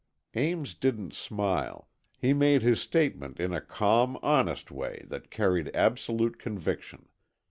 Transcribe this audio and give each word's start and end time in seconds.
Ames 0.33 0.73
didn't 0.73 1.13
smile, 1.13 1.87
he 2.17 2.33
made 2.33 2.63
his 2.63 2.81
statement 2.81 3.39
in 3.39 3.53
a 3.53 3.61
calm, 3.61 4.17
honest 4.23 4.71
way 4.71 5.03
that 5.09 5.29
carried 5.29 5.69
absolute 5.75 6.39
conviction. 6.39 7.07